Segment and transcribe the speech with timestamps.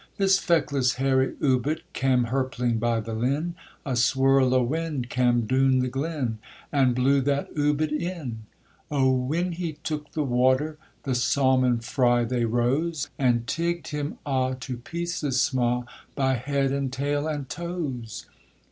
[0.17, 3.53] This feckless hairy oubit cam' hirpling by the linn,
[3.85, 6.39] A swirl o' wind cam' doun the glen,
[6.71, 8.39] and blew that oubit in:
[8.89, 14.55] Oh when he took the water, the saumon fry they rose, And tigg'd him a'
[14.61, 18.25] to pieces sma', by head and tail and toes.